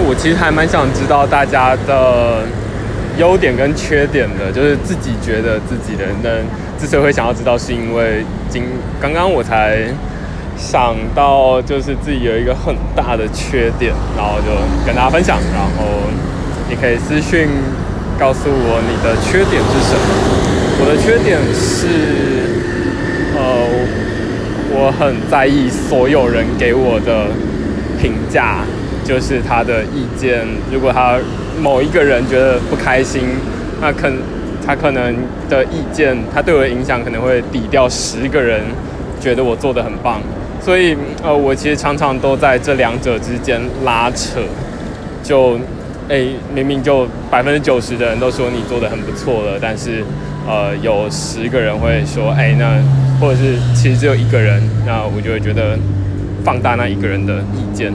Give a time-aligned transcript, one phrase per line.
[0.00, 2.42] 我其实还蛮想知道大家的
[3.18, 6.04] 优点跟缺点的，就是自己觉得自己的。
[6.22, 6.28] 那
[6.78, 8.64] 之所以会想要知道，是因为今
[9.00, 9.86] 刚刚我才
[10.56, 14.52] 想到，就是自己有一个很大的缺点，然后就
[14.84, 15.38] 跟大家分享。
[15.54, 15.84] 然后
[16.68, 17.48] 你可以私讯
[18.18, 20.04] 告诉我你的缺点是什么。
[20.78, 21.88] 我的缺点是，
[23.34, 23.40] 呃，
[24.70, 27.28] 我很在意所有人给我的
[27.98, 28.58] 评价。
[29.06, 31.16] 就是他的意见，如果他
[31.62, 33.22] 某一个人觉得不开心，
[33.80, 34.10] 那可
[34.66, 35.14] 他可能
[35.48, 38.60] 的意见，他对我的影响可能会抵掉十个人
[39.20, 40.20] 觉得我做的很棒。
[40.60, 44.40] 所以，呃，我其实常常都在这两者之间拉扯。
[45.22, 45.56] 就，
[46.08, 50.02] 哎，明明就百分之九十的人都说你做的很不错了，但是，
[50.48, 52.80] 呃，有十个人会说，哎，那
[53.20, 55.78] 或者是其实只有一个人，那我就会觉得
[56.44, 57.92] 放大那一个人的意见。